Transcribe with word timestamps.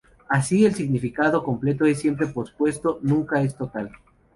Así, 0.27 0.65
el 0.65 0.73
significado 0.73 1.43
completo 1.43 1.85
es 1.85 1.99
siempre 1.99 2.25
pospuesto; 2.25 2.97
nunca 3.03 3.39
es 3.43 3.55
total. 3.55 3.91